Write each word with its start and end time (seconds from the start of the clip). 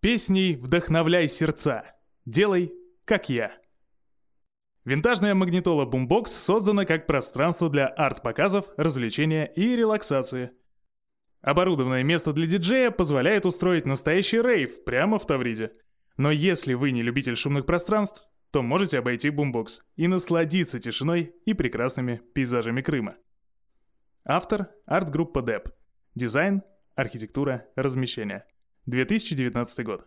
Песней 0.00 0.56
вдохновляй 0.56 1.28
сердца. 1.28 1.84
Делай, 2.24 2.72
как 3.04 3.28
я. 3.28 3.52
Винтажная 4.86 5.34
магнитола 5.34 5.84
Boombox 5.84 6.28
создана 6.28 6.86
как 6.86 7.06
пространство 7.06 7.68
для 7.68 7.86
арт-показов, 7.86 8.70
развлечения 8.78 9.44
и 9.44 9.76
релаксации. 9.76 10.52
Оборудованное 11.42 12.02
место 12.02 12.32
для 12.32 12.46
диджея 12.46 12.90
позволяет 12.90 13.44
устроить 13.44 13.84
настоящий 13.84 14.40
рейв 14.40 14.84
прямо 14.84 15.18
в 15.18 15.26
Тавриде. 15.26 15.72
Но 16.16 16.30
если 16.30 16.72
вы 16.72 16.92
не 16.92 17.02
любитель 17.02 17.36
шумных 17.36 17.66
пространств, 17.66 18.26
то 18.52 18.62
можете 18.62 19.00
обойти 19.00 19.28
Boombox 19.28 19.80
и 19.96 20.08
насладиться 20.08 20.80
тишиной 20.80 21.34
и 21.44 21.52
прекрасными 21.52 22.22
пейзажами 22.32 22.80
Крыма. 22.80 23.16
Автор– 24.24 24.70
арт-группа 24.86 25.40
DEP. 25.40 25.70
Дизайн, 26.14 26.62
архитектура, 26.94 27.66
размещение. 27.76 28.46
2019 28.86 29.84
год. 29.84 30.06